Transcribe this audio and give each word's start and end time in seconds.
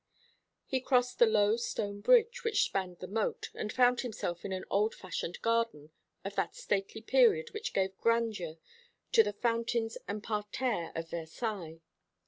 He 0.65 0.79
crossed 0.81 1.19
the 1.19 1.27
low 1.27 1.57
stone 1.57 2.01
bridge 2.01 2.43
which 2.43 2.63
spanned 2.63 2.97
the 3.01 3.07
moat, 3.07 3.51
and 3.53 3.71
found 3.71 4.01
himself 4.01 4.43
in 4.43 4.51
an 4.51 4.65
old 4.67 4.95
fashioned 4.95 5.39
garden 5.43 5.91
of 6.25 6.33
that 6.33 6.55
stately 6.55 7.03
period 7.03 7.51
which 7.53 7.71
gave 7.71 7.95
grandeur 8.01 8.55
to 9.11 9.21
the 9.21 9.33
fountains 9.33 9.99
and 10.07 10.23
parterres 10.23 10.93
of 10.95 11.11
Versailles. 11.11 11.81